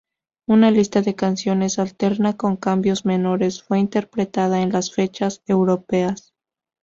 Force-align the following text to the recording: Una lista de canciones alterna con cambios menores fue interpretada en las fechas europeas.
Una 0.47 0.71
lista 0.71 1.03
de 1.03 1.13
canciones 1.13 1.77
alterna 1.77 2.35
con 2.35 2.57
cambios 2.57 3.05
menores 3.05 3.61
fue 3.61 3.77
interpretada 3.77 4.63
en 4.63 4.71
las 4.71 4.91
fechas 4.91 5.43
europeas. 5.45 6.33